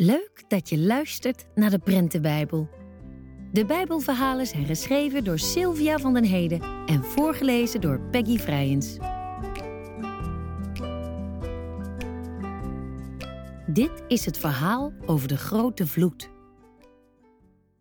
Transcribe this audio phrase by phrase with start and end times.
[0.00, 2.68] Leuk dat je luistert naar de Prentenbijbel.
[3.52, 8.96] De Bijbelverhalen zijn geschreven door Sylvia van den Heden en voorgelezen door Peggy Vrijens.
[13.66, 16.30] Dit is het verhaal over de grote vloed.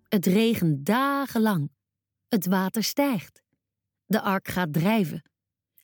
[0.07, 1.71] Het regent dagenlang.
[2.27, 3.41] Het water stijgt.
[4.05, 5.31] De ark gaat drijven.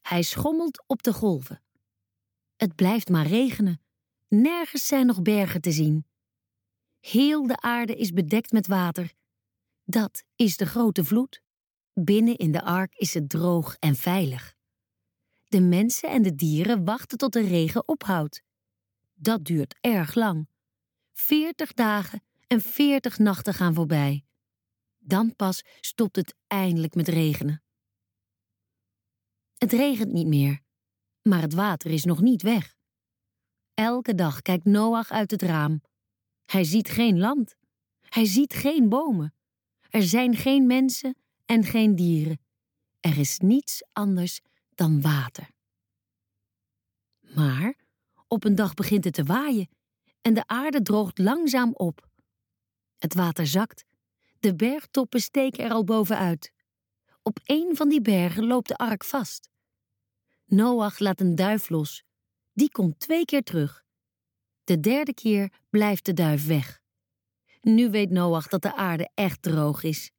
[0.01, 1.63] Hij schommelt op de golven.
[2.55, 3.81] Het blijft maar regenen.
[4.27, 6.11] Nergens zijn nog bergen te zien.
[7.03, 9.13] Heel de aarde is bedekt met water.
[9.83, 11.41] Dat is de grote vloed.
[11.93, 14.55] Binnen in de ark is het droog en veilig.
[15.47, 18.43] De mensen en de dieren wachten tot de regen ophoudt.
[19.13, 20.47] Dat duurt erg lang.
[21.13, 24.25] Veertig dagen en veertig nachten gaan voorbij.
[24.97, 27.63] Dan pas stopt het eindelijk met regenen.
[29.57, 30.61] Het regent niet meer,
[31.21, 32.75] maar het water is nog niet weg.
[33.73, 35.81] Elke dag kijkt Noach uit het raam.
[36.45, 37.55] Hij ziet geen land.
[38.01, 39.33] Hij ziet geen bomen.
[39.89, 42.39] Er zijn geen mensen en geen dieren.
[42.99, 44.41] Er is niets anders
[44.75, 45.49] dan water.
[47.35, 47.75] Maar
[48.27, 49.69] op een dag begint het te waaien
[50.21, 52.07] en de aarde droogt langzaam op.
[52.97, 53.85] Het water zakt.
[54.39, 56.51] De bergtoppen steken er al bovenuit.
[57.21, 59.49] Op een van die bergen loopt de ark vast.
[60.45, 62.03] Noach laat een duif los.
[62.53, 63.83] Die komt twee keer terug.
[64.63, 66.81] De derde keer blijft de duif weg.
[67.61, 70.11] Nu weet Noach dat de aarde echt droog is.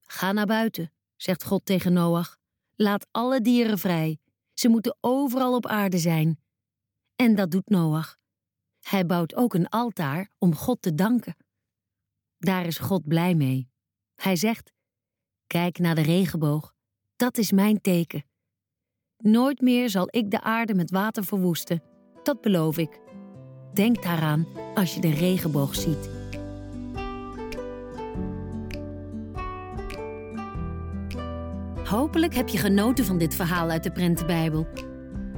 [0.00, 2.38] Ga naar buiten, zegt God tegen Noach.
[2.74, 4.18] Laat alle dieren vrij.
[4.54, 6.40] Ze moeten overal op aarde zijn.
[7.16, 8.18] En dat doet Noach.
[8.80, 11.36] Hij bouwt ook een altaar om God te danken.
[12.38, 13.70] Daar is God blij mee.
[14.14, 14.72] Hij zegt:
[15.46, 16.74] Kijk naar de regenboog.
[17.16, 18.24] Dat is mijn teken.
[19.16, 21.89] Nooit meer zal ik de aarde met water verwoesten.
[22.22, 23.00] Dat beloof ik.
[23.72, 26.10] Denk daaraan als je de regenboog ziet.
[31.84, 34.66] Hopelijk heb je genoten van dit verhaal uit de Prentenbijbel.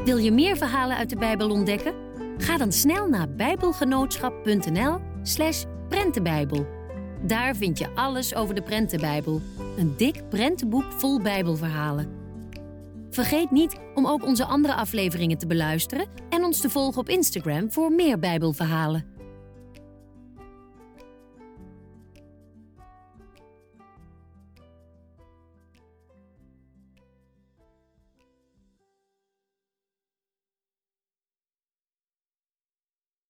[0.04, 1.94] Wil je meer verhalen uit de Bijbel ontdekken?
[2.38, 6.66] Ga dan snel naar bijbelgenootschap.nl/slash prentenbijbel.
[7.22, 9.40] Daar vind je alles over de Prentenbijbel,
[9.76, 12.21] een dik prentenboek vol Bijbelverhalen.
[13.12, 17.72] Vergeet niet om ook onze andere afleveringen te beluisteren en ons te volgen op Instagram
[17.72, 19.11] voor meer Bijbelverhalen.